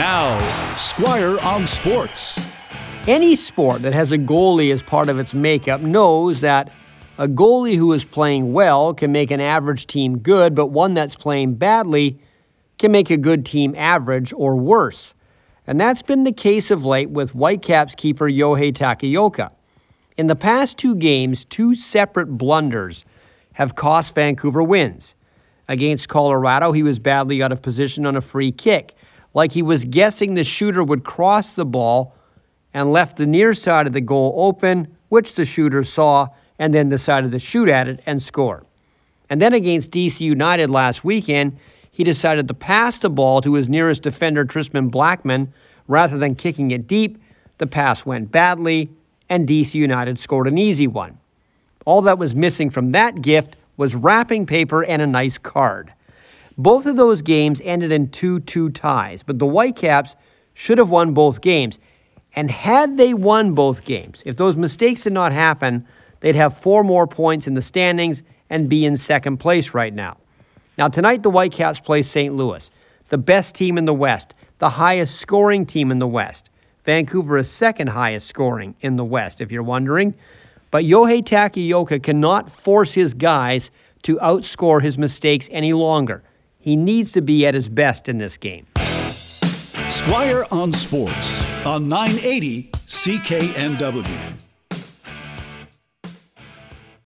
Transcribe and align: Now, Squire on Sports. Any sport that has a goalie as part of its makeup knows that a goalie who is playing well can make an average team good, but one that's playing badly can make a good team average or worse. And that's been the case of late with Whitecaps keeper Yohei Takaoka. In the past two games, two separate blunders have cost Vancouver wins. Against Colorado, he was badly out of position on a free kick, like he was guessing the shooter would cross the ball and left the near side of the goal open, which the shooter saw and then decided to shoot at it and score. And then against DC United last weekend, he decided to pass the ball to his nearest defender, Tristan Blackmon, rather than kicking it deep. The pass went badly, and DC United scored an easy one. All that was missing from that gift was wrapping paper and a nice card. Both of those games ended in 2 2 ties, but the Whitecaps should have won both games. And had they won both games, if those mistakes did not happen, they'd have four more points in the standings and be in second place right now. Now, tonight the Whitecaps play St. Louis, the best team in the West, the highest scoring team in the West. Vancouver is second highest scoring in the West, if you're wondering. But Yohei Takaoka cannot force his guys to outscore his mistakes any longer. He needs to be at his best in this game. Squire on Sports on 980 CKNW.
Now, 0.00 0.38
Squire 0.78 1.38
on 1.40 1.66
Sports. 1.66 2.40
Any 3.06 3.36
sport 3.36 3.82
that 3.82 3.92
has 3.92 4.12
a 4.12 4.16
goalie 4.16 4.72
as 4.72 4.80
part 4.82 5.10
of 5.10 5.18
its 5.18 5.34
makeup 5.34 5.82
knows 5.82 6.40
that 6.40 6.72
a 7.18 7.28
goalie 7.28 7.76
who 7.76 7.92
is 7.92 8.02
playing 8.02 8.54
well 8.54 8.94
can 8.94 9.12
make 9.12 9.30
an 9.30 9.42
average 9.42 9.86
team 9.86 10.16
good, 10.16 10.54
but 10.54 10.68
one 10.68 10.94
that's 10.94 11.14
playing 11.14 11.56
badly 11.56 12.18
can 12.78 12.90
make 12.92 13.10
a 13.10 13.18
good 13.18 13.44
team 13.44 13.74
average 13.76 14.32
or 14.32 14.56
worse. 14.56 15.12
And 15.66 15.78
that's 15.78 16.00
been 16.00 16.24
the 16.24 16.32
case 16.32 16.70
of 16.70 16.82
late 16.82 17.10
with 17.10 17.32
Whitecaps 17.32 17.94
keeper 17.94 18.26
Yohei 18.26 18.72
Takaoka. 18.72 19.50
In 20.16 20.28
the 20.28 20.34
past 20.34 20.78
two 20.78 20.94
games, 20.94 21.44
two 21.44 21.74
separate 21.74 22.38
blunders 22.38 23.04
have 23.52 23.74
cost 23.74 24.14
Vancouver 24.14 24.62
wins. 24.62 25.14
Against 25.68 26.08
Colorado, 26.08 26.72
he 26.72 26.82
was 26.82 26.98
badly 26.98 27.42
out 27.42 27.52
of 27.52 27.60
position 27.60 28.06
on 28.06 28.16
a 28.16 28.22
free 28.22 28.50
kick, 28.50 28.94
like 29.34 29.52
he 29.52 29.62
was 29.62 29.84
guessing 29.84 30.34
the 30.34 30.44
shooter 30.44 30.82
would 30.82 31.04
cross 31.04 31.50
the 31.50 31.64
ball 31.64 32.14
and 32.74 32.92
left 32.92 33.16
the 33.16 33.26
near 33.26 33.54
side 33.54 33.86
of 33.86 33.92
the 33.92 34.00
goal 34.00 34.34
open, 34.36 34.96
which 35.08 35.34
the 35.34 35.44
shooter 35.44 35.82
saw 35.82 36.28
and 36.58 36.74
then 36.74 36.88
decided 36.88 37.32
to 37.32 37.38
shoot 37.38 37.68
at 37.68 37.88
it 37.88 38.00
and 38.06 38.22
score. 38.22 38.64
And 39.28 39.40
then 39.40 39.54
against 39.54 39.92
DC 39.92 40.20
United 40.20 40.70
last 40.70 41.04
weekend, 41.04 41.56
he 41.90 42.04
decided 42.04 42.48
to 42.48 42.54
pass 42.54 42.98
the 42.98 43.10
ball 43.10 43.40
to 43.42 43.54
his 43.54 43.68
nearest 43.68 44.02
defender, 44.02 44.44
Tristan 44.44 44.90
Blackmon, 44.90 45.48
rather 45.86 46.18
than 46.18 46.34
kicking 46.34 46.70
it 46.70 46.86
deep. 46.86 47.20
The 47.58 47.66
pass 47.66 48.06
went 48.06 48.32
badly, 48.32 48.90
and 49.28 49.48
DC 49.48 49.74
United 49.74 50.18
scored 50.18 50.48
an 50.48 50.58
easy 50.58 50.86
one. 50.86 51.18
All 51.84 52.02
that 52.02 52.18
was 52.18 52.34
missing 52.34 52.70
from 52.70 52.92
that 52.92 53.22
gift 53.22 53.56
was 53.76 53.94
wrapping 53.94 54.46
paper 54.46 54.84
and 54.84 55.00
a 55.00 55.06
nice 55.06 55.38
card. 55.38 55.92
Both 56.62 56.84
of 56.84 56.96
those 56.96 57.22
games 57.22 57.62
ended 57.64 57.90
in 57.90 58.10
2 58.10 58.40
2 58.40 58.68
ties, 58.68 59.22
but 59.22 59.38
the 59.38 59.46
Whitecaps 59.46 60.14
should 60.52 60.76
have 60.76 60.90
won 60.90 61.14
both 61.14 61.40
games. 61.40 61.78
And 62.36 62.50
had 62.50 62.98
they 62.98 63.14
won 63.14 63.54
both 63.54 63.82
games, 63.82 64.22
if 64.26 64.36
those 64.36 64.58
mistakes 64.58 65.04
did 65.04 65.14
not 65.14 65.32
happen, 65.32 65.86
they'd 66.20 66.36
have 66.36 66.58
four 66.58 66.84
more 66.84 67.06
points 67.06 67.46
in 67.46 67.54
the 67.54 67.62
standings 67.62 68.22
and 68.50 68.68
be 68.68 68.84
in 68.84 68.94
second 68.98 69.38
place 69.38 69.72
right 69.72 69.94
now. 69.94 70.18
Now, 70.76 70.88
tonight 70.88 71.22
the 71.22 71.30
Whitecaps 71.30 71.80
play 71.80 72.02
St. 72.02 72.34
Louis, 72.34 72.70
the 73.08 73.16
best 73.16 73.54
team 73.54 73.78
in 73.78 73.86
the 73.86 73.94
West, 73.94 74.34
the 74.58 74.68
highest 74.68 75.18
scoring 75.18 75.64
team 75.64 75.90
in 75.90 75.98
the 75.98 76.06
West. 76.06 76.50
Vancouver 76.84 77.38
is 77.38 77.50
second 77.50 77.86
highest 77.86 78.26
scoring 78.26 78.74
in 78.82 78.96
the 78.96 79.04
West, 79.04 79.40
if 79.40 79.50
you're 79.50 79.62
wondering. 79.62 80.14
But 80.70 80.84
Yohei 80.84 81.24
Takaoka 81.24 82.02
cannot 82.02 82.50
force 82.50 82.92
his 82.92 83.14
guys 83.14 83.70
to 84.02 84.16
outscore 84.18 84.82
his 84.82 84.98
mistakes 84.98 85.48
any 85.50 85.72
longer. 85.72 86.22
He 86.60 86.76
needs 86.76 87.10
to 87.12 87.22
be 87.22 87.46
at 87.46 87.54
his 87.54 87.70
best 87.70 88.06
in 88.08 88.18
this 88.18 88.36
game. 88.36 88.66
Squire 89.88 90.44
on 90.50 90.72
Sports 90.72 91.44
on 91.64 91.88
980 91.88 92.70
CKNW. 92.86 94.49